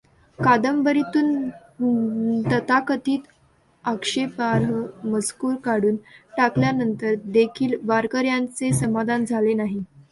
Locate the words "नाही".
9.53-9.79